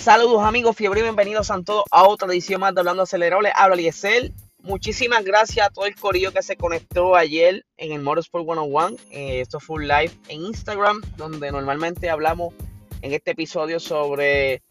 Saludos 0.00 0.42
amigos, 0.42 0.76
fiebre 0.76 1.00
y 1.00 1.02
bienvenidos 1.02 1.50
a 1.50 1.62
todos 1.62 1.84
a 1.90 2.08
otra 2.08 2.26
edición 2.28 2.62
más 2.62 2.74
de 2.74 2.80
Hablando 2.80 3.02
Acelerable. 3.02 3.52
Habla 3.54 3.76
Liesel. 3.76 4.32
Muchísimas 4.62 5.26
gracias 5.26 5.66
a 5.66 5.70
todo 5.70 5.84
el 5.84 5.94
corillo 5.94 6.32
que 6.32 6.42
se 6.42 6.56
conectó 6.56 7.16
ayer 7.16 7.66
en 7.76 7.92
el 7.92 8.00
Motorsport 8.00 8.46
101. 8.46 8.96
Eh, 9.10 9.42
esto 9.42 9.60
fue 9.60 9.76
un 9.76 9.88
live 9.88 10.10
en 10.28 10.40
Instagram 10.46 11.02
donde 11.18 11.52
normalmente 11.52 12.08
hablamos 12.08 12.54
en 13.02 13.12
este 13.12 13.32
episodio 13.32 13.78
sobre 13.78 14.62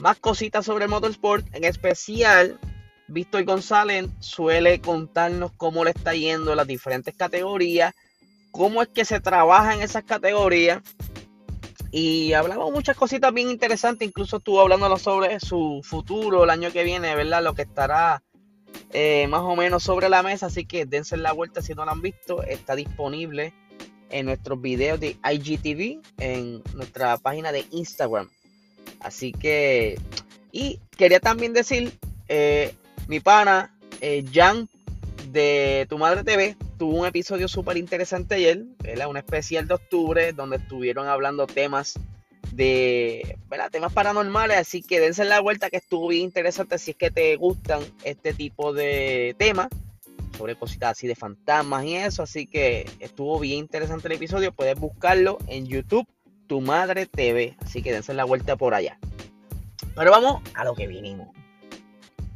más 0.00 0.18
cositas 0.18 0.66
sobre 0.66 0.86
el 0.86 0.90
motorsport. 0.90 1.46
En 1.54 1.62
especial, 1.62 2.58
Víctor 3.06 3.44
González 3.44 4.06
suele 4.18 4.80
contarnos 4.80 5.52
cómo 5.56 5.84
le 5.84 5.92
está 5.92 6.12
yendo 6.14 6.50
en 6.50 6.56
las 6.56 6.66
diferentes 6.66 7.14
categorías, 7.14 7.94
cómo 8.50 8.82
es 8.82 8.88
que 8.88 9.04
se 9.04 9.20
trabaja 9.20 9.74
en 9.74 9.82
esas 9.82 10.02
categorías 10.02 10.82
y 11.90 12.32
hablamos 12.32 12.72
muchas 12.72 12.96
cositas 12.96 13.32
bien 13.32 13.50
interesantes, 13.50 14.06
incluso 14.08 14.38
estuvo 14.38 14.60
hablando 14.60 14.96
sobre 14.98 15.40
su 15.40 15.80
futuro 15.84 16.44
el 16.44 16.50
año 16.50 16.72
que 16.72 16.84
viene, 16.84 17.14
¿verdad? 17.14 17.42
Lo 17.42 17.54
que 17.54 17.62
estará 17.62 18.22
eh, 18.92 19.26
más 19.28 19.42
o 19.42 19.56
menos 19.56 19.82
sobre 19.82 20.08
la 20.08 20.22
mesa, 20.22 20.46
así 20.46 20.64
que 20.64 20.86
dense 20.86 21.16
la 21.16 21.32
vuelta 21.32 21.62
si 21.62 21.74
no 21.74 21.84
lo 21.84 21.90
han 21.90 22.02
visto, 22.02 22.42
está 22.42 22.74
disponible 22.74 23.52
en 24.10 24.26
nuestros 24.26 24.60
videos 24.60 25.00
de 25.00 25.16
IGTV, 25.24 26.00
en 26.18 26.62
nuestra 26.74 27.16
página 27.18 27.52
de 27.52 27.64
Instagram. 27.70 28.30
Así 29.00 29.32
que, 29.32 29.98
y 30.52 30.80
quería 30.96 31.20
también 31.20 31.52
decir, 31.52 31.98
eh, 32.28 32.74
mi 33.08 33.20
pana, 33.20 33.76
eh, 34.00 34.24
Jan 34.32 34.68
de 35.30 35.86
Tu 35.88 35.98
Madre 35.98 36.24
TV, 36.24 36.56
tuvo 36.78 37.00
un 37.00 37.06
episodio 37.06 37.48
súper 37.48 37.76
interesante 37.76 38.36
ayer, 38.36 38.64
¿verdad? 38.82 39.08
un 39.08 39.16
especial 39.16 39.66
de 39.66 39.74
octubre 39.74 40.32
donde 40.32 40.56
estuvieron 40.56 41.08
hablando 41.08 41.46
temas 41.46 41.98
de 42.52 43.38
temas 43.70 43.92
paranormales, 43.92 44.56
así 44.56 44.82
que 44.82 45.00
dense 45.00 45.24
la 45.24 45.40
vuelta 45.40 45.68
que 45.68 45.76
estuvo 45.76 46.08
bien 46.08 46.22
interesante 46.22 46.78
si 46.78 46.92
es 46.92 46.96
que 46.96 47.10
te 47.10 47.36
gustan 47.36 47.80
este 48.04 48.32
tipo 48.32 48.72
de 48.72 49.34
temas 49.38 49.68
sobre 50.38 50.54
cositas 50.54 50.92
así 50.92 51.06
de 51.06 51.14
fantasmas 51.14 51.84
y 51.84 51.96
eso, 51.96 52.22
así 52.22 52.46
que 52.46 52.88
estuvo 53.00 53.38
bien 53.40 53.58
interesante 53.58 54.08
el 54.08 54.14
episodio, 54.14 54.52
puedes 54.52 54.78
buscarlo 54.78 55.38
en 55.48 55.66
YouTube, 55.66 56.06
Tu 56.46 56.60
Madre 56.60 57.06
TV, 57.06 57.56
así 57.60 57.82
que 57.82 57.92
dense 57.92 58.14
la 58.14 58.24
vuelta 58.24 58.56
por 58.56 58.74
allá. 58.74 58.98
Pero 59.94 60.10
vamos 60.10 60.42
a 60.54 60.64
lo 60.64 60.74
que 60.74 60.86
vinimos. 60.86 61.28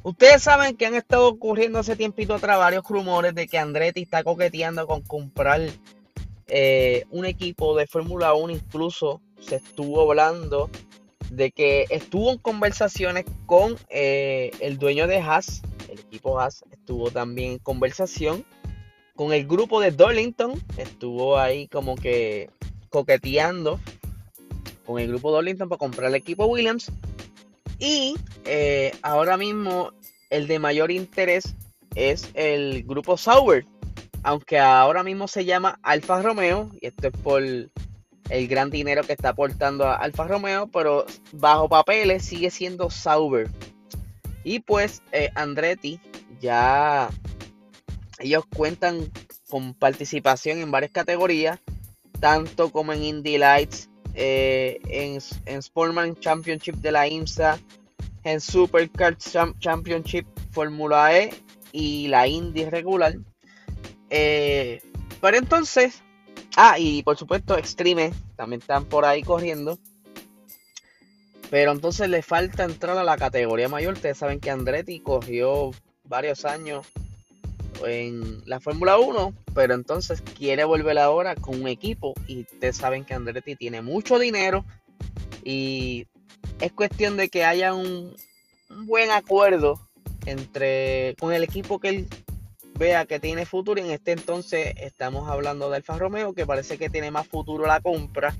Ustedes 0.02 0.42
saben 0.42 0.76
que 0.76 0.86
han 0.86 0.94
estado 0.94 1.28
ocurriendo 1.28 1.78
hace 1.78 1.94
tiempito 1.94 2.34
atrás 2.34 2.58
varios 2.58 2.84
rumores 2.88 3.34
de 3.34 3.46
que 3.46 3.58
Andretti 3.58 4.02
está 4.02 4.24
coqueteando 4.24 4.86
con 4.86 5.02
comprar 5.02 5.60
eh, 6.46 7.04
un 7.10 7.26
equipo 7.26 7.76
de 7.76 7.86
Fórmula 7.86 8.32
1. 8.32 8.52
Incluso 8.52 9.20
se 9.40 9.56
estuvo 9.56 10.00
hablando 10.00 10.70
de 11.30 11.52
que 11.52 11.84
estuvo 11.90 12.32
en 12.32 12.38
conversaciones 12.38 13.24
con 13.46 13.76
eh, 13.88 14.50
el 14.60 14.78
dueño 14.78 15.06
de 15.06 15.18
Haas, 15.18 15.62
el 15.88 16.00
equipo 16.00 16.40
Haas 16.40 16.64
estuvo 16.72 17.10
también 17.10 17.52
en 17.52 17.58
conversación 17.58 18.44
con 19.14 19.32
el 19.32 19.46
grupo 19.46 19.80
de 19.80 19.90
Darlington, 19.90 20.60
estuvo 20.78 21.38
ahí 21.38 21.68
como 21.68 21.94
que 21.94 22.48
coqueteando 22.88 23.78
con 24.86 24.98
el 24.98 25.08
grupo 25.08 25.30
Darlington 25.30 25.68
para 25.68 25.78
comprar 25.78 26.08
el 26.08 26.14
equipo 26.14 26.46
Williams. 26.46 26.90
Y 27.78 28.14
eh, 28.44 28.92
ahora 29.02 29.36
mismo 29.36 29.92
el 30.30 30.46
de 30.46 30.58
mayor 30.58 30.90
interés 30.90 31.54
es 31.94 32.30
el 32.34 32.84
grupo 32.84 33.16
Sauber, 33.16 33.66
aunque 34.22 34.58
ahora 34.58 35.02
mismo 35.02 35.28
se 35.28 35.44
llama 35.44 35.78
Alfa 35.82 36.22
Romeo, 36.22 36.70
y 36.80 36.86
esto 36.86 37.08
es 37.08 37.16
por 37.22 37.42
el 37.42 38.48
gran 38.48 38.70
dinero 38.70 39.02
que 39.02 39.12
está 39.12 39.30
aportando 39.30 39.86
a 39.86 39.96
Alfa 39.96 40.26
Romeo, 40.26 40.68
pero 40.68 41.04
bajo 41.32 41.68
papeles 41.68 42.24
sigue 42.24 42.50
siendo 42.50 42.90
Sauber. 42.90 43.50
Y 44.44 44.60
pues 44.60 45.02
eh, 45.12 45.30
Andretti 45.34 46.00
ya 46.40 47.10
ellos 48.18 48.44
cuentan 48.54 49.10
con 49.48 49.74
participación 49.74 50.58
en 50.58 50.70
varias 50.70 50.92
categorías, 50.92 51.58
tanto 52.20 52.70
como 52.70 52.92
en 52.92 53.02
Indy 53.02 53.38
Lights, 53.38 53.90
eh, 54.14 54.80
en, 54.84 55.62
Sportman 55.62 56.16
Championship 56.16 56.76
de 56.76 56.92
la 56.92 57.08
IMSA, 57.08 57.58
en 58.24 58.40
Supercar 58.40 59.16
Championship 59.16 60.26
Fórmula 60.50 61.16
E 61.16 61.30
y 61.72 62.08
la 62.08 62.26
Indy 62.26 62.64
regular. 62.64 63.16
Eh, 64.10 64.82
pero 65.20 65.36
entonces, 65.36 66.02
ah, 66.56 66.78
y 66.78 67.02
por 67.02 67.16
supuesto 67.16 67.56
Extreme 67.56 68.12
también 68.36 68.60
están 68.60 68.84
por 68.84 69.04
ahí 69.04 69.22
corriendo. 69.22 69.78
Pero 71.50 71.72
entonces 71.72 72.08
le 72.08 72.22
falta 72.22 72.64
entrar 72.64 72.96
a 72.96 73.04
la 73.04 73.16
categoría 73.16 73.68
mayor. 73.68 73.94
Ustedes 73.94 74.18
saben 74.18 74.38
que 74.38 74.50
Andretti 74.50 75.00
corrió 75.00 75.72
varios 76.04 76.44
años 76.44 76.86
en 77.84 78.42
la 78.46 78.60
Fórmula 78.60 78.98
1, 78.98 79.34
pero 79.54 79.74
entonces 79.74 80.20
quiere 80.20 80.64
volver 80.64 80.98
ahora 80.98 81.34
con 81.34 81.60
un 81.60 81.68
equipo 81.68 82.14
y 82.26 82.42
ustedes 82.42 82.76
saben 82.76 83.04
que 83.04 83.14
Andretti 83.14 83.56
tiene 83.56 83.82
mucho 83.82 84.18
dinero 84.18 84.64
y 85.42 86.06
es 86.60 86.72
cuestión 86.72 87.16
de 87.16 87.28
que 87.28 87.44
haya 87.44 87.74
un, 87.74 88.14
buen 88.68 89.10
acuerdo 89.10 89.80
entre 90.26 91.16
con 91.18 91.32
el 91.32 91.42
equipo 91.42 91.80
que 91.80 91.88
él 91.88 92.08
vea 92.74 93.06
que 93.06 93.20
tiene 93.20 93.46
futuro. 93.46 93.80
Y 93.80 93.84
en 93.84 93.90
este 93.90 94.12
entonces 94.12 94.74
estamos 94.76 95.28
hablando 95.28 95.70
de 95.70 95.76
Alfa 95.76 95.98
Romeo 95.98 96.34
que 96.34 96.46
parece 96.46 96.78
que 96.78 96.90
tiene 96.90 97.10
más 97.10 97.26
futuro 97.26 97.66
la 97.66 97.80
compra. 97.80 98.34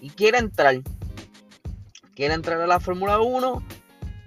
Y 0.00 0.10
quiere 0.10 0.38
entrar. 0.38 0.80
Quiere 2.14 2.34
entrar 2.34 2.60
a 2.60 2.66
la 2.66 2.80
Fórmula 2.80 3.20
1 3.20 3.62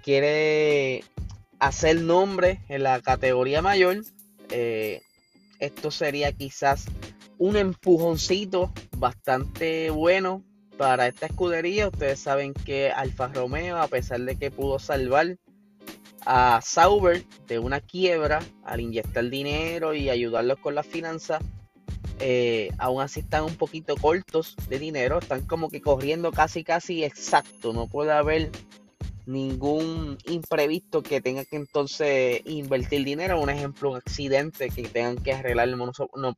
quiere 0.02 1.04
hacer 1.58 2.00
nombre 2.02 2.60
en 2.68 2.82
la 2.82 3.00
categoría 3.00 3.62
mayor. 3.62 4.02
Eh, 4.50 5.02
esto 5.58 5.90
sería 5.90 6.32
quizás 6.32 6.86
un 7.38 7.56
empujoncito 7.56 8.72
bastante 8.96 9.90
bueno 9.90 10.42
para 10.82 11.06
esta 11.06 11.26
escudería. 11.26 11.86
Ustedes 11.86 12.18
saben 12.18 12.52
que 12.52 12.90
Alfa 12.90 13.28
Romeo, 13.28 13.76
a 13.76 13.86
pesar 13.86 14.20
de 14.22 14.34
que 14.34 14.50
pudo 14.50 14.80
salvar 14.80 15.36
a 16.26 16.58
Sauber 16.60 17.24
de 17.46 17.60
una 17.60 17.80
quiebra 17.80 18.40
al 18.64 18.80
inyectar 18.80 19.30
dinero 19.30 19.94
y 19.94 20.10
ayudarlos 20.10 20.58
con 20.58 20.74
las 20.74 20.84
finanzas, 20.84 21.40
eh, 22.18 22.72
aún 22.78 23.00
así 23.00 23.20
están 23.20 23.44
un 23.44 23.54
poquito 23.54 23.94
cortos 23.96 24.56
de 24.68 24.80
dinero, 24.80 25.20
están 25.20 25.46
como 25.46 25.70
que 25.70 25.80
corriendo 25.80 26.32
casi 26.32 26.64
casi 26.64 27.04
exacto, 27.04 27.72
no 27.72 27.86
puede 27.86 28.10
haber 28.10 28.50
ningún 29.24 30.18
imprevisto 30.26 31.04
que 31.04 31.20
tenga 31.20 31.44
que 31.44 31.54
entonces 31.54 32.42
invertir 32.44 33.04
dinero. 33.04 33.40
Un 33.40 33.50
ejemplo, 33.50 33.92
un 33.92 33.98
accidente 33.98 34.68
que 34.70 34.82
tengan 34.88 35.16
que 35.18 35.32
arreglar 35.32 35.68
el 35.68 35.76
mono, 35.76 35.92
no, 36.16 36.36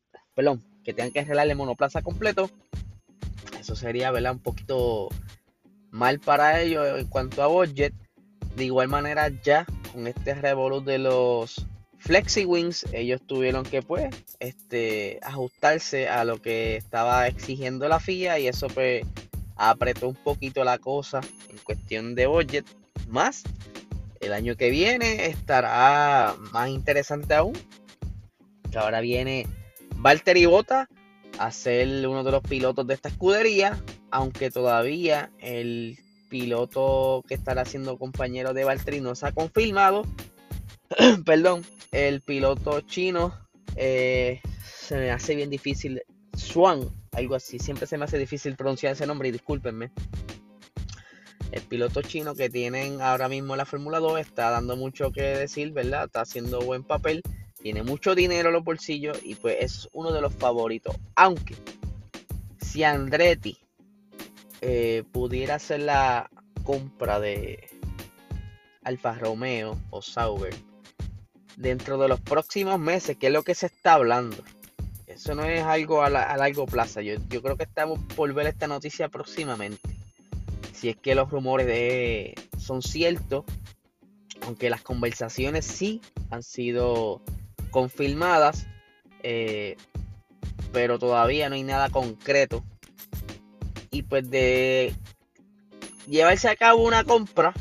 que 0.85 0.93
tengan 0.93 1.13
que 1.13 1.21
arreglar 1.21 1.49
el 1.49 1.57
monoplaza 1.57 2.03
completo. 2.03 2.51
Eso 3.65 3.77
sería, 3.77 4.11
¿verdad? 4.11 4.33
Un 4.33 4.41
poquito 4.41 5.09
mal 5.91 6.21
para 6.21 6.61
ellos 6.61 7.01
en 7.01 7.07
cuanto 7.07 7.43
a 7.43 7.47
budget. 7.47 7.95
De 8.57 8.67
igual 8.67 8.89
manera, 8.89 9.31
ya 9.43 9.65
con 9.91 10.07
este 10.07 10.35
revolut 10.35 10.85
de 10.85 10.99
los 10.99 11.67
Flexi 11.97 12.45
Wings, 12.45 12.85
ellos 12.93 13.23
tuvieron 13.27 13.65
que 13.65 13.81
pues 13.81 14.15
este 14.39 15.19
ajustarse 15.23 16.11
a 16.11 16.27
lo 16.27 16.43
que 16.43 16.77
estaba 16.77 17.27
exigiendo 17.27 17.89
la 17.89 18.01
FIA 18.01 18.39
y 18.39 18.49
eso 18.49 18.67
pues 18.67 19.07
apretó 19.57 20.09
un 20.09 20.15
poquito 20.15 20.63
la 20.63 20.77
cosa 20.77 21.23
en 21.49 21.57
cuestión 21.57 22.15
de 22.15 22.27
budget. 22.27 22.67
Más 23.09 23.45
el 24.21 24.35
año 24.35 24.57
que 24.57 24.69
viene 24.69 25.25
estará 25.25 26.35
más 26.53 26.69
interesante 26.69 27.33
aún. 27.33 27.55
Que 28.71 28.77
ahora 28.77 29.01
viene 29.01 29.47
Valtteri 29.97 30.45
Bota 30.45 30.87
a 31.39 31.51
ser 31.51 32.07
uno 32.07 32.25
de 32.25 32.33
los 32.33 32.43
pilotos 32.43 32.87
de 32.87 32.95
esta 32.95 33.09
escudería. 33.09 33.83
Aunque 34.11 34.51
todavía 34.51 35.31
el 35.39 35.99
piloto 36.29 37.25
que 37.29 37.35
estará 37.35 37.65
siendo 37.65 37.99
compañero 37.99 38.55
de 38.55 38.65
Valtteri 38.65 39.01
no 39.01 39.15
se 39.15 39.27
ha 39.27 39.33
confirmado. 39.33 40.03
Perdón, 41.25 41.65
el 41.93 42.21
piloto 42.21 42.81
chino 42.83 43.35
eh, 43.77 44.41
se 44.65 44.97
me 44.97 45.11
hace 45.11 45.35
bien 45.35 45.51
difícil. 45.51 46.03
Swan 46.37 46.91
algo 47.15 47.35
así. 47.35 47.59
Siempre 47.59 47.87
se 47.87 47.97
me 47.99 48.05
hace 48.05 48.19
difícil 48.19 48.57
pronunciar 48.57 48.93
ese 48.93 49.07
nombre 49.07 49.29
y 49.29 49.33
discúlpenme. 49.33 49.91
El 51.53 51.63
piloto 51.63 52.03
chino 52.03 52.35
que 52.35 52.51
tienen 52.51 53.01
ahora 53.01 53.29
mismo 53.29 53.55
la 53.55 53.65
Fórmula 53.65 54.01
2 54.01 54.19
está 54.21 54.51
dando 54.51 54.77
mucho 54.77 55.13
que 55.13 55.23
decir, 55.23 55.73
¿verdad? 55.73 56.07
Está 56.07 56.23
haciendo 56.23 56.61
buen 56.61 56.83
papel, 56.83 57.23
tiene 57.65 57.83
mucho 57.83 58.15
dinero 58.15 58.51
en 58.51 58.53
los 58.53 58.63
bolsillos 58.63 59.19
y 59.23 59.37
pues 59.37 59.57
es 59.59 59.89
uno 59.95 60.13
de 60.13 60.21
los 60.21 60.35
favoritos. 60.35 60.95
Aunque 61.17 61.57
si 62.61 62.85
Andretti 62.85 63.57
eh, 64.61 65.03
pudiera 65.11 65.55
hacer 65.55 65.81
la 65.81 66.29
compra 66.63 67.21
de 67.21 67.71
Alfa 68.83 69.15
Romeo 69.15 69.81
o 69.89 70.03
Sauber 70.03 70.55
dentro 71.57 71.97
de 71.97 72.09
los 72.09 72.21
próximos 72.21 72.79
meses, 72.79 73.17
que 73.17 73.29
es 73.29 73.33
lo 73.33 73.45
que 73.45 73.55
se 73.55 73.65
está 73.65 73.95
hablando, 73.95 74.37
eso 75.07 75.35
no 75.35 75.45
es 75.45 75.63
algo 75.63 76.03
a, 76.03 76.11
largo 76.11 76.67
plazo. 76.67 77.01
Yo, 77.01 77.17
creo 77.41 77.57
que 77.57 77.65
estamos 77.65 77.99
por 78.15 78.31
ver 78.35 78.47
esta 78.49 78.67
noticia 78.67 79.09
próximamente. 79.09 79.89
si 80.75 80.91
es 80.91 80.97
que 80.97 81.15
los 81.15 81.31
rumores 81.31 82.35
son 82.59 82.83
ciertos, 82.83 83.47
aunque 84.43 84.69
las 84.69 84.83
conversaciones 84.83 85.65
sí 85.65 86.03
han 86.29 86.43
sido 86.43 87.23
confirmadas, 87.75 88.69
eh, 89.25 89.77
pero 90.73 91.01
todavía 91.01 91.49
no 91.49 91.57
hay 91.57 91.65
nada 91.65 91.91
concreto. 91.91 92.65
Y 93.91 94.03
pues 94.03 94.31
de 94.31 94.95
llevarse 96.07 96.49
a 96.49 96.55
cabo 96.55 96.85
una 96.85 97.03
compra, 97.03 97.53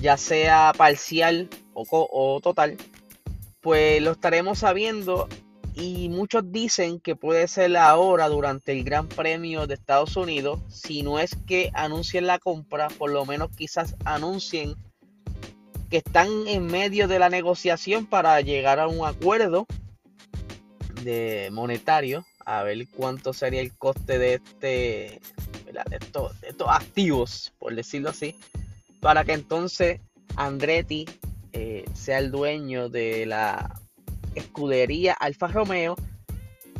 ya 0.00 0.16
sea 0.16 0.72
parcial 0.76 1.50
o, 1.74 1.84
o 1.90 2.40
total, 2.40 2.76
pues 3.60 4.00
lo 4.00 4.12
estaremos 4.12 4.60
sabiendo 4.60 5.28
y 5.74 6.10
muchos 6.10 6.44
dicen 6.52 7.00
que 7.00 7.16
puede 7.16 7.48
ser 7.48 7.76
ahora 7.76 8.28
durante 8.28 8.70
el 8.70 8.84
Gran 8.84 9.08
Premio 9.08 9.66
de 9.66 9.74
Estados 9.74 10.16
Unidos, 10.16 10.60
si 10.68 11.02
no 11.02 11.18
es 11.18 11.36
que 11.44 11.70
anuncien 11.74 12.28
la 12.28 12.38
compra, 12.38 12.86
por 12.86 13.10
lo 13.10 13.26
menos 13.26 13.50
quizás 13.56 13.96
anuncien 14.04 14.76
que 15.90 15.98
están 15.98 16.28
en 16.46 16.66
medio 16.66 17.08
de 17.08 17.18
la 17.18 17.28
negociación 17.28 18.06
para 18.06 18.40
llegar 18.40 18.80
a 18.80 18.88
un 18.88 19.06
acuerdo 19.06 19.66
de 21.02 21.48
monetario, 21.52 22.26
a 22.44 22.62
ver 22.62 22.88
cuánto 22.88 23.32
sería 23.32 23.60
el 23.60 23.76
coste 23.76 24.18
de 24.18 24.34
este 24.34 25.20
de 25.90 25.96
estos, 25.98 26.32
activos, 26.68 27.52
por 27.58 27.74
decirlo 27.74 28.10
así, 28.10 28.36
para 29.00 29.24
que 29.24 29.32
entonces 29.32 30.00
Andretti 30.36 31.06
eh, 31.52 31.84
sea 31.94 32.18
el 32.18 32.30
dueño 32.30 32.88
de 32.88 33.26
la 33.26 33.80
escudería 34.34 35.12
Alfa 35.12 35.48
Romeo. 35.48 35.96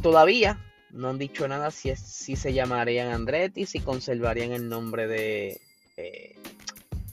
Todavía 0.02 0.58
no 0.90 1.10
han 1.10 1.18
dicho 1.18 1.46
nada 1.46 1.70
si, 1.70 1.94
si 1.96 2.36
se 2.36 2.52
llamarían 2.52 3.12
Andretti, 3.12 3.66
si 3.66 3.80
conservarían 3.80 4.52
el 4.52 4.68
nombre 4.68 5.06
de 5.06 5.60
eh, 5.96 6.36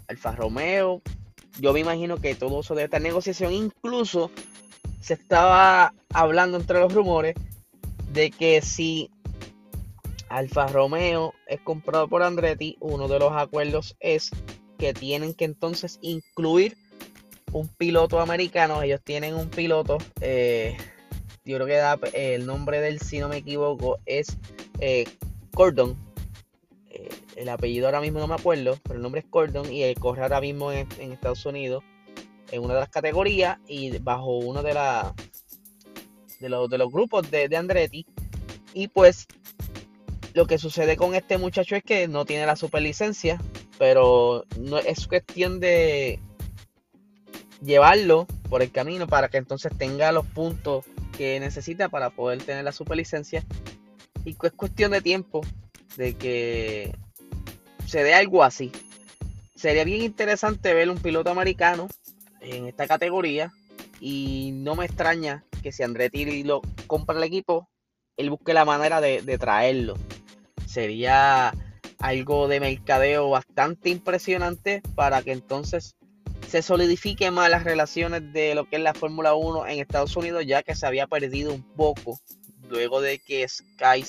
Alfa 0.07 0.31
Romeo. 0.34 1.01
Yo 1.59 1.73
me 1.73 1.79
imagino 1.79 2.17
que 2.17 2.35
todo 2.35 2.61
eso 2.61 2.75
de 2.75 2.85
esta 2.85 3.00
negociación, 3.00 3.53
incluso 3.53 4.31
se 5.01 5.13
estaba 5.13 5.94
hablando 6.13 6.57
entre 6.57 6.79
los 6.79 6.94
rumores 6.94 7.35
de 8.11 8.31
que 8.31 8.61
si 8.61 9.09
Alfa 10.29 10.67
Romeo 10.67 11.33
es 11.47 11.61
comprado 11.61 12.07
por 12.07 12.23
Andretti, 12.23 12.77
uno 12.79 13.07
de 13.07 13.19
los 13.19 13.33
acuerdos 13.33 13.95
es 14.00 14.31
que 14.79 14.94
tienen 14.94 15.33
que 15.33 15.45
entonces 15.45 16.00
incluir 16.01 16.77
un 17.51 17.67
piloto 17.67 18.19
americano. 18.19 18.81
Ellos 18.81 19.01
tienen 19.03 19.35
un 19.35 19.49
piloto. 19.49 19.97
Eh, 20.21 20.75
yo 21.45 21.57
creo 21.57 21.67
que 21.67 21.75
da, 21.75 21.99
el 22.13 22.45
nombre 22.45 22.81
del, 22.81 22.99
si 22.99 23.19
no 23.19 23.29
me 23.29 23.38
equivoco, 23.38 23.99
es 24.06 24.38
eh, 24.79 25.06
Cordon. 25.53 25.95
El 27.35 27.50
apellido 27.50 27.88
ahora 27.88 28.01
mismo 28.01 28.19
no 28.19 28.27
me 28.27 28.35
acuerdo, 28.35 28.77
pero 28.83 28.95
el 28.95 29.01
nombre 29.01 29.21
es 29.21 29.27
Cordon 29.30 29.71
y 29.71 29.83
él 29.83 29.95
corre 30.00 30.24
ahora 30.24 30.41
mismo 30.41 30.71
en, 30.71 30.88
Estados 31.00 31.45
Unidos 31.45 31.83
en 32.51 32.63
una 32.63 32.75
de 32.75 32.81
las 32.81 32.89
categorías 32.89 33.57
y 33.68 33.97
bajo 34.00 34.38
uno 34.38 34.62
de, 34.62 34.74
la, 34.74 35.13
de, 36.39 36.50
los, 36.50 36.69
de 36.69 36.77
los 36.77 36.91
grupos 36.91 37.30
de, 37.31 37.50
de 37.50 37.57
Andretti. 37.57 38.06
Y 38.74 38.88
pues 38.88 39.27
lo 40.33 40.45
que 40.45 40.57
sucede 40.57 40.97
con 40.97 41.15
este 41.15 41.38
muchacho 41.38 41.75
es 41.75 41.83
que 41.83 42.07
no 42.07 42.25
tiene 42.25 42.45
la 42.45 42.56
superlicencia, 42.56 43.39
pero 43.77 44.45
no 44.59 44.77
es 44.77 45.07
cuestión 45.07 45.59
de 45.59 46.19
llevarlo 47.63 48.27
por 48.50 48.62
el 48.62 48.71
camino 48.71 49.07
para 49.07 49.30
que 49.30 49.38
entonces 49.38 49.71
tenga 49.77 50.12
los 50.12 50.25
puntos 50.27 50.85
que 51.18 51.39
necesita 51.39 51.89
para 51.89 52.09
poder 52.09 52.44
tener 52.44 52.63
la 52.63 52.71
superlicencia. 52.71 53.44
Y 54.25 54.31
es 54.41 54.51
cuestión 54.53 54.91
de 54.91 55.01
tiempo 55.01 55.41
de 55.97 56.15
que 56.15 56.95
se 57.94 58.04
dé 58.04 58.16
algo 58.16 58.44
así. 58.44 58.72
Sería 59.54 59.84
bien 59.84 60.01
interesante 60.01 60.74
ver 60.74 60.90
un 60.90 60.98
piloto 60.98 61.30
americano 61.30 61.88
en 62.42 62.68
esta 62.68 62.88
categoría. 62.88 63.54
Y 64.00 64.50
no 64.51 64.74
me 64.74 64.86
extraña 64.86 65.44
que 65.62 65.72
si 65.72 65.84
Andretti 65.84 66.44
lo 66.44 66.63
compra 66.88 67.16
el 67.18 67.24
equipo, 67.24 67.69
él 68.18 68.31
busque 68.31 68.56
la 68.56 68.66
manera 68.66 69.00
de, 69.00 69.38
traerlo. 69.38 69.94
Sería 70.66 71.54
algo 72.00 72.48
de 72.48 72.60
mercadeo 72.60 73.30
bastante 73.30 73.92
impresionante 73.92 74.81
para 74.95 75.22
que 75.22 75.31
entonces 75.31 75.95
se 76.50 76.63
solidifique 76.63 77.30
más 77.30 77.51
las 77.51 77.63
relaciones 77.63 78.34
de 78.34 78.56
lo 78.56 78.68
que 78.68 78.78
es 78.78 78.81
la 78.81 78.95
Fórmula 78.95 79.36
1 79.36 79.68
en 79.68 79.80
Estados 79.80 80.18
Unidos, 80.18 80.48
ya 80.48 80.63
que 80.63 80.74
se 80.74 80.88
había 80.88 81.06
perdido 81.06 81.54
un 81.54 81.62
poco 81.62 82.19
luego 82.68 83.01
de 83.01 83.19
que 83.19 83.48
Sky 83.48 84.04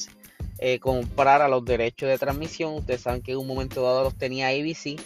eh, 0.59 0.79
comprara 0.79 1.49
los 1.49 1.65
derechos 1.65 2.09
de 2.09 2.19
transmisión. 2.19 2.75
Ustedes 2.75 3.03
saben 3.03 3.23
que 3.23 3.33
en 3.33 3.39
un 3.39 3.47
momento 3.47 3.83
dado 3.83 4.05
los 4.05 4.17
tenía 4.17 4.49
ABC. 4.49 5.01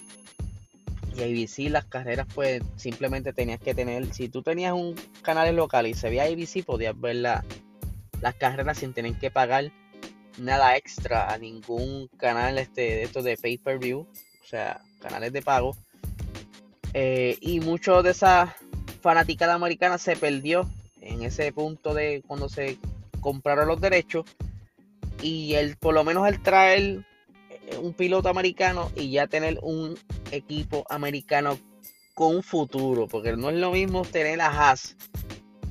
Y 1.17 1.23
ABC 1.23 1.71
las 1.71 1.85
carreras 1.85 2.27
pues 2.35 2.63
simplemente 2.77 3.33
tenías 3.33 3.61
que 3.61 3.75
tener, 3.75 4.13
si 4.15 4.29
tú 4.29 4.43
tenías 4.43 4.73
un 4.73 4.95
canal 5.23 5.55
local 5.57 5.87
y 5.87 5.95
se 5.95 6.09
veía 6.09 6.25
ABC, 6.25 6.65
podías 6.65 6.99
ver 6.99 7.17
las 7.17 7.45
carreras 8.39 8.79
sin 8.79 8.93
tener 8.93 9.15
que 9.19 9.31
pagar 9.31 9.73
nada 10.39 10.77
extra 10.77 11.33
a 11.33 11.39
ningún 11.39 12.09
canal 12.17 12.59
este, 12.59 12.83
de 12.83 13.03
estos 13.03 13.25
de 13.25 13.37
pay-per-view, 13.37 14.01
o 14.01 14.47
sea, 14.47 14.81
canales 15.01 15.33
de 15.33 15.43
pago. 15.43 15.77
Eh, 16.95 17.37
y 17.41 17.61
mucho 17.61 18.03
de 18.03 18.13
esa 18.13 18.57
fanaticada 19.01 19.55
americana 19.55 19.99
se 19.99 20.17
perdió 20.17 20.69
en 21.01 21.23
ese 21.23 21.53
punto 21.53 21.95
de 21.95 22.23
cuando 22.27 22.49
se 22.49 22.79
compraron 23.21 23.69
los 23.69 23.81
derechos. 23.81 24.25
Y 25.23 25.55
el, 25.55 25.77
por 25.77 25.95
lo 25.95 26.05
menos 26.05 26.29
el 26.29 26.43
traer 26.43 27.05
eh, 27.51 27.77
un 27.81 27.93
piloto 27.95 28.29
americano 28.29 28.91
y 28.97 29.11
ya 29.11 29.27
tener 29.27 29.59
un 29.63 29.99
equipo 30.31 30.85
americano 30.91 31.59
con 32.15 32.43
futuro. 32.43 33.09
Porque 33.09 33.37
no 33.37 33.51
es 33.51 33.57
lo 33.57 33.73
mismo 33.73 34.03
tener 34.03 34.41
a 34.41 34.47
Haas. 34.47 34.97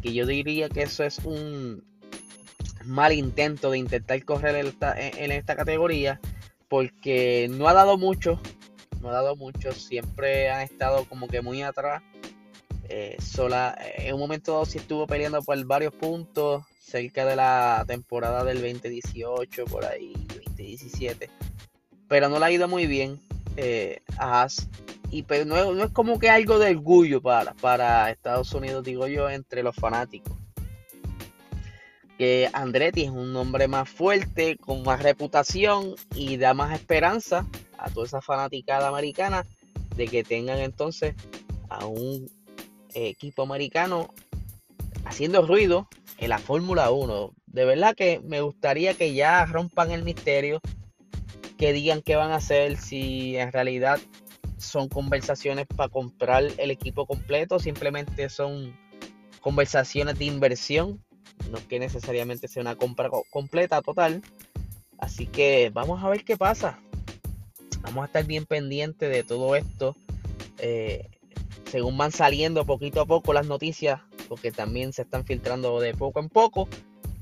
Que 0.02 0.14
yo 0.14 0.26
diría 0.26 0.70
que 0.70 0.84
eso 0.84 1.04
es 1.04 1.20
un 1.20 1.84
mal 2.86 3.14
intento 3.14 3.72
de 3.72 3.80
intentar 3.80 4.24
correr 4.24 4.56
en 4.56 4.68
esta, 4.68 4.96
en 5.00 5.32
esta 5.32 5.56
categoría. 5.56 6.20
Porque 6.68 7.48
no 7.50 7.68
ha 7.68 7.74
dado 7.74 7.98
mucho 7.98 8.40
no 9.02 9.10
ha 9.10 9.14
dado 9.14 9.36
mucho, 9.36 9.72
siempre 9.72 10.50
han 10.50 10.62
estado 10.62 11.06
como 11.06 11.28
que 11.28 11.42
muy 11.42 11.62
atrás. 11.62 12.02
Eh, 12.90 13.18
sola, 13.22 13.78
en 13.98 14.14
un 14.14 14.20
momento 14.20 14.54
dado 14.54 14.66
sí 14.66 14.78
estuvo 14.78 15.08
peleando 15.08 15.42
por 15.42 15.62
varios 15.66 15.94
puntos 15.94 16.64
cerca 16.80 17.26
de 17.26 17.36
la 17.36 17.84
temporada 17.86 18.46
del 18.46 18.62
2018, 18.62 19.66
por 19.66 19.86
ahí, 19.86 20.14
2017. 20.30 21.30
Pero 22.08 22.30
no 22.30 22.40
le 22.40 22.46
ha 22.46 22.52
ido 22.52 22.68
muy 22.68 22.88
bien 22.88 23.20
eh, 23.58 24.02
a 24.18 24.42
Haas. 24.42 24.70
Y 25.10 25.24
pero 25.24 25.46
no, 25.46 25.74
no, 25.74 25.86
es 25.86 25.92
como 25.92 26.20
que 26.20 26.30
algo 26.30 26.60
de 26.60 26.72
orgullo 26.72 27.22
para, 27.22 27.54
para 27.56 28.10
Estados 28.10 28.54
Unidos, 28.54 28.84
digo 28.84 29.08
yo, 29.08 29.30
entre 29.30 29.64
los 29.64 29.76
fanáticos. 29.76 30.38
Que 32.18 32.50
Andretti 32.54 33.04
es 33.04 33.12
un 33.12 33.32
nombre 33.34 33.68
más 33.68 33.90
fuerte, 33.90 34.58
con 34.58 34.84
más 34.84 35.04
reputación 35.04 35.96
y 36.16 36.38
da 36.38 36.54
más 36.54 36.74
esperanza 36.74 37.46
a 37.78 37.90
toda 37.90 38.08
esa 38.08 38.22
fanaticada 38.22 38.88
americana 38.88 39.46
de 39.96 40.08
que 40.08 40.24
tengan 40.24 40.60
entonces 40.60 41.16
a 41.70 41.86
un 41.86 42.30
equipo 42.94 43.44
americano 43.44 44.14
haciendo 45.06 45.46
ruido 45.46 45.88
en 46.18 46.30
la 46.30 46.40
Fórmula 46.40 46.92
1. 46.92 47.34
De 47.46 47.66
verdad 47.66 47.96
que 47.96 48.20
me 48.20 48.42
gustaría 48.42 48.94
que 48.94 49.14
ya 49.14 49.46
rompan 49.46 49.92
el 49.92 50.04
misterio, 50.04 50.62
que 51.58 51.74
digan 51.74 52.02
qué 52.02 52.16
van 52.16 52.32
a 52.32 52.36
hacer, 52.36 52.78
si 52.78 53.38
en 53.38 53.52
realidad 53.52 54.00
son 54.58 54.90
conversaciones 54.90 55.66
para 55.68 55.90
comprar 55.90 56.44
el 56.58 56.72
equipo 56.72 57.06
completo, 57.06 57.60
simplemente 57.60 58.30
son 58.30 58.76
conversaciones 59.42 60.18
de 60.20 60.26
inversión, 60.26 61.04
no 61.52 61.66
que 61.68 61.80
necesariamente 61.80 62.48
sea 62.48 62.62
una 62.62 62.76
compra 62.76 63.10
completa 63.30 63.82
total. 63.82 64.22
Así 64.98 65.28
que 65.28 65.70
vamos 65.74 66.04
a 66.04 66.10
ver 66.10 66.26
qué 66.26 66.38
pasa. 66.38 66.80
Vamos 67.82 68.04
a 68.04 68.06
estar 68.08 68.26
bien 68.26 68.46
pendientes 68.46 69.10
de 69.10 69.24
todo 69.24 69.56
esto. 69.56 69.96
Eh, 70.58 71.08
según 71.70 71.98
van 71.98 72.12
saliendo 72.12 72.66
poquito 72.66 73.02
a 73.02 73.06
poco 73.06 73.34
las 73.34 73.48
noticias, 73.48 74.02
porque 74.28 74.52
también 74.52 74.94
se 74.94 75.04
están 75.04 75.26
filtrando 75.26 75.80
de 75.80 75.94
poco 75.94 76.20
en 76.20 76.30
poco, 76.30 76.68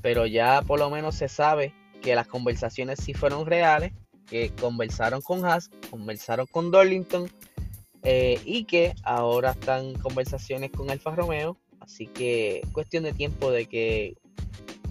pero 0.02 0.26
ya 0.26 0.62
por 0.62 0.78
lo 0.78 0.90
menos 0.90 1.16
se 1.16 1.28
sabe 1.28 1.74
que 2.02 2.14
las 2.14 2.26
conversaciones 2.26 3.00
sí 3.02 3.14
fueron 3.14 3.46
reales, 3.46 3.92
que 4.26 4.50
conversaron 4.50 5.22
con 5.22 5.44
Haas, 5.44 5.70
conversaron 5.90 6.46
con 6.46 6.70
Darlington 6.70 7.30
eh, 8.02 8.40
y 8.44 8.64
que 8.64 8.94
ahora 9.02 9.50
están 9.50 9.94
conversaciones 9.94 10.70
con 10.70 10.90
Alfa 10.90 11.14
Romeo, 11.14 11.56
así 11.80 12.06
que 12.06 12.62
cuestión 12.72 13.04
de 13.04 13.12
tiempo 13.12 13.50
de 13.50 13.66
que 13.66 14.16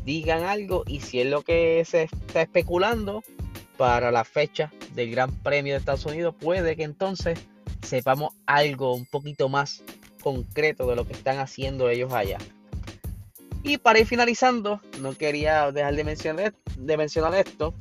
digan 0.03 0.43
algo 0.43 0.83
y 0.85 1.01
si 1.01 1.19
es 1.19 1.27
lo 1.27 1.41
que 1.41 1.83
se 1.85 2.03
está 2.03 2.41
especulando, 2.41 3.23
para 3.77 4.11
la 4.11 4.23
fecha 4.23 4.71
del 4.93 5.11
Gran 5.11 5.31
Premio 5.31 5.73
de 5.73 5.79
Estados 5.79 6.05
Unidos, 6.05 6.35
puede 6.39 6.75
que 6.75 6.83
entonces 6.83 7.39
sepamos 7.85 8.33
algo 8.45 8.93
un 8.93 9.05
poquito 9.05 9.49
más 9.49 9.83
concreto 10.21 10.87
de 10.87 10.95
lo 10.95 11.05
que 11.05 11.13
están 11.13 11.39
haciendo 11.39 11.89
ellos 11.89 12.11
allá. 12.11 12.37
Y 13.63 13.77
para 13.77 13.99
ir 13.99 14.05
finalizando, 14.05 14.81
no 15.01 15.13
quería 15.13 15.71
dejar 15.71 15.95
de 15.95 16.03
mencionar, 16.03 16.53
de 16.77 16.97
mencionar 16.97 17.33
esto, 17.35 17.73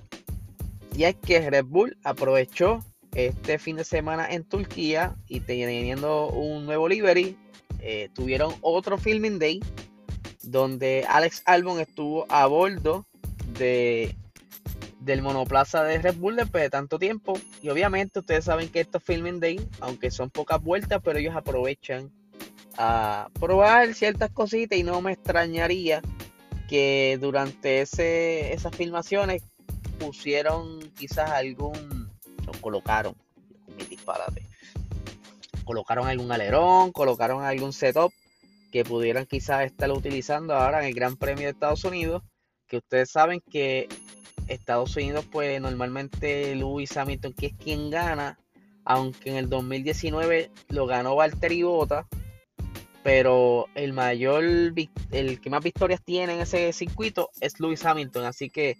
y 0.96 1.04
es 1.04 1.16
que 1.16 1.50
Red 1.50 1.64
Bull 1.66 1.96
aprovechó 2.04 2.84
este 3.14 3.58
fin 3.58 3.76
de 3.76 3.84
semana 3.84 4.28
en 4.30 4.44
Turquía 4.44 5.14
y 5.28 5.40
teniendo 5.40 6.28
un 6.28 6.66
nuevo 6.66 6.88
livery, 6.88 7.36
eh, 7.80 8.08
tuvieron 8.14 8.54
otro 8.60 8.96
filming 8.98 9.38
day 9.38 9.60
donde 10.42 11.04
Alex 11.08 11.42
Albon 11.46 11.80
estuvo 11.80 12.26
a 12.30 12.46
bordo 12.46 13.06
de 13.58 14.14
del 15.04 15.22
monoplaza 15.22 15.84
de 15.84 15.98
Red 15.98 16.16
Bull 16.16 16.36
después 16.36 16.62
de 16.64 16.70
tanto 16.70 16.98
tiempo. 16.98 17.38
Y 17.62 17.68
obviamente 17.68 18.20
ustedes 18.20 18.44
saben 18.44 18.68
que 18.68 18.80
estos 18.80 19.02
filming 19.02 19.40
day, 19.40 19.60
aunque 19.80 20.10
son 20.10 20.30
pocas 20.30 20.62
vueltas, 20.62 21.00
pero 21.04 21.18
ellos 21.18 21.36
aprovechan 21.36 22.10
a 22.76 23.28
probar 23.38 23.94
ciertas 23.94 24.30
cositas 24.30 24.78
y 24.78 24.82
no 24.82 25.00
me 25.00 25.12
extrañaría 25.12 26.02
que 26.68 27.18
durante 27.20 27.82
ese, 27.82 28.52
esas 28.52 28.74
filmaciones 28.74 29.42
pusieron 29.98 30.80
quizás 30.96 31.30
algún, 31.30 32.10
o 32.46 32.52
colocaron, 32.60 33.14
mi 33.76 33.84
disparate, 33.84 34.48
colocaron 35.64 36.08
algún 36.08 36.32
alerón, 36.32 36.90
colocaron 36.92 37.44
algún 37.44 37.72
setup 37.72 38.12
que 38.72 38.84
pudieran 38.84 39.26
quizás 39.26 39.66
estar 39.66 39.90
utilizando 39.92 40.54
ahora 40.54 40.80
en 40.80 40.86
el 40.86 40.94
Gran 40.94 41.16
Premio 41.16 41.44
de 41.44 41.50
Estados 41.50 41.84
Unidos, 41.84 42.22
que 42.66 42.78
ustedes 42.78 43.10
saben 43.10 43.40
que 43.50 43.88
Estados 44.48 44.96
Unidos, 44.96 45.24
pues 45.30 45.60
normalmente 45.60 46.54
Lewis 46.54 46.96
Hamilton, 46.96 47.32
que 47.32 47.46
es 47.46 47.54
quien 47.54 47.90
gana, 47.90 48.38
aunque 48.84 49.30
en 49.30 49.36
el 49.36 49.48
2019 49.48 50.50
lo 50.68 50.86
ganó 50.86 51.16
Valtteri 51.16 51.62
Bota, 51.62 52.06
pero 53.02 53.66
el 53.74 53.92
mayor, 53.92 54.44
el 54.44 55.40
que 55.40 55.50
más 55.50 55.62
victorias 55.62 56.02
tiene 56.02 56.34
en 56.34 56.40
ese 56.40 56.72
circuito 56.72 57.30
es 57.40 57.60
Lewis 57.60 57.84
Hamilton, 57.84 58.24
así 58.24 58.50
que 58.50 58.78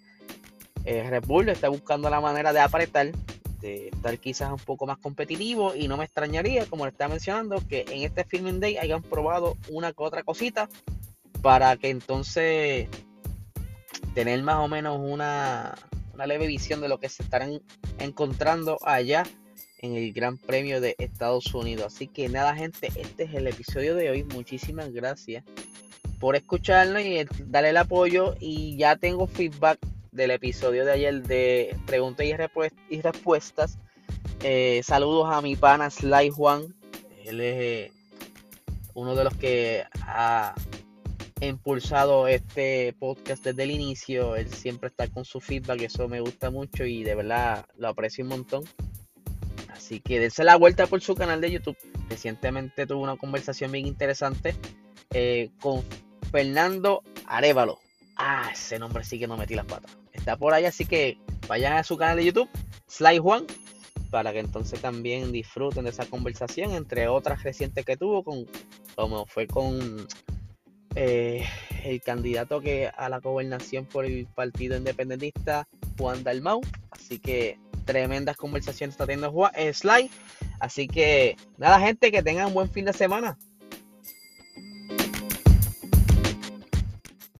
eh, 0.85 1.07
Red 1.09 1.25
Bull 1.25 1.49
está 1.49 1.69
buscando 1.69 2.09
la 2.09 2.21
manera 2.21 2.53
de 2.53 2.59
apretar, 2.59 3.11
de 3.61 3.89
estar 3.89 4.17
quizás 4.19 4.51
un 4.51 4.59
poco 4.59 4.85
más 4.85 4.97
competitivo 4.99 5.75
y 5.75 5.87
no 5.87 5.97
me 5.97 6.05
extrañaría, 6.05 6.65
como 6.67 6.85
le 6.85 6.91
estaba 6.91 7.09
mencionando, 7.09 7.61
que 7.67 7.85
en 7.89 8.03
este 8.03 8.23
Filming 8.23 8.59
Day 8.59 8.77
hayan 8.77 9.01
probado 9.01 9.57
una 9.69 9.93
que 9.93 10.03
otra 10.03 10.23
cosita 10.23 10.69
para 11.41 11.77
que 11.77 11.89
entonces 11.89 12.89
tener 14.15 14.41
más 14.41 14.55
o 14.55 14.67
menos 14.69 14.97
una, 14.99 15.75
leve 16.25 16.47
visión 16.47 16.79
de 16.79 16.87
lo 16.87 16.99
que 16.99 17.09
se 17.09 17.21
estarán 17.21 17.61
encontrando 17.99 18.79
allá 18.83 19.23
en 19.79 19.93
el 19.93 20.13
Gran 20.13 20.37
Premio 20.37 20.79
de 20.79 20.95
Estados 20.97 21.53
Unidos. 21.53 21.93
Así 21.93 22.07
que 22.07 22.29
nada, 22.29 22.55
gente, 22.55 22.89
este 22.95 23.23
es 23.23 23.33
el 23.35 23.45
episodio 23.45 23.93
de 23.93 24.09
hoy. 24.09 24.23
Muchísimas 24.23 24.91
gracias 24.93 25.43
por 26.19 26.37
escucharnos 26.37 27.01
y 27.01 27.25
darle 27.45 27.71
el 27.71 27.77
apoyo. 27.77 28.35
Y 28.39 28.77
ya 28.77 28.95
tengo 28.95 29.27
feedback 29.27 29.79
del 30.13 30.31
episodio 30.31 30.85
de 30.85 30.93
ayer 30.93 31.21
de 31.21 31.75
preguntas 31.85 32.25
y, 32.25 33.01
respuestas. 33.01 33.77
Eh, 34.43 34.81
saludos 34.83 35.27
a 35.29 35.41
mi 35.41 35.57
pana 35.57 35.89
Sly 35.89 36.29
Juan. 36.29 36.73
Él 37.25 37.41
es 37.41 37.55
eh, 37.57 37.91
uno 38.93 39.13
de 39.13 39.23
los 39.25 39.35
que 39.35 39.83
ha 40.01 40.55
impulsado 41.41 42.27
este 42.27 42.93
podcast 42.99 43.43
desde 43.43 43.63
el 43.63 43.71
inicio. 43.71 44.35
Él 44.35 44.49
siempre 44.53 44.89
está 44.89 45.07
con 45.07 45.25
su 45.25 45.39
feedback, 45.39 45.81
eso 45.81 46.07
me 46.07 46.21
gusta 46.21 46.49
mucho 46.49 46.85
y 46.85 47.03
de 47.03 47.15
verdad 47.15 47.65
lo 47.77 47.89
aprecio 47.89 48.23
un 48.23 48.29
montón. 48.29 48.63
Así 49.69 49.99
que 49.99 50.19
dense 50.19 50.43
la 50.43 50.55
vuelta 50.55 50.87
por 50.87 51.01
su 51.01 51.15
canal 51.15 51.41
de 51.41 51.51
YouTube. 51.51 51.77
Recientemente 52.09 52.87
tuve 52.87 53.03
una 53.03 53.17
conversación 53.17 53.71
bien 53.71 53.85
interesante 53.85 54.55
eh, 55.11 55.49
con 55.59 55.83
Fernando 56.31 57.03
Arevalo. 57.27 57.79
Ah, 58.17 58.49
ese 58.53 58.79
nombre 58.79 59.03
sí 59.03 59.19
que 59.19 59.27
no 59.27 59.35
metí 59.35 59.55
las 59.55 59.65
patas. 59.65 59.97
Está 60.13 60.37
por 60.37 60.53
ahí, 60.53 60.65
así 60.65 60.85
que 60.85 61.17
vayan 61.47 61.73
a 61.73 61.83
su 61.83 61.97
canal 61.97 62.17
de 62.17 62.25
YouTube, 62.25 62.49
Sly 62.87 63.17
Juan, 63.17 63.45
para 64.09 64.31
que 64.31 64.39
entonces 64.39 64.79
también 64.79 65.33
disfruten 65.33 65.83
de 65.83 65.89
esa 65.89 66.05
conversación, 66.05 66.71
entre 66.71 67.09
otras 67.09 67.43
recientes 67.43 67.85
que 67.85 67.97
tuvo, 67.97 68.23
con, 68.23 68.45
como 68.95 69.25
fue 69.25 69.45
con 69.45 70.07
eh, 70.95 71.45
el 71.83 72.01
candidato 72.01 72.61
que 72.61 72.89
a 72.95 73.09
la 73.09 73.19
gobernación 73.19 73.85
por 73.85 74.05
el 74.05 74.25
Partido 74.27 74.77
Independentista, 74.77 75.67
Juan 75.97 76.23
Dalmau. 76.23 76.61
Así 76.91 77.19
que 77.19 77.59
tremendas 77.85 78.37
conversaciones 78.37 78.93
está 78.93 79.05
teniendo 79.05 79.31
Juan, 79.31 79.51
eh, 79.55 79.73
Sly. 79.73 80.09
Así 80.59 80.87
que 80.87 81.37
nada, 81.57 81.79
gente, 81.79 82.11
que 82.11 82.23
tengan 82.23 82.47
un 82.47 82.53
buen 82.53 82.69
fin 82.71 82.85
de 82.85 82.93
semana. 82.93 83.37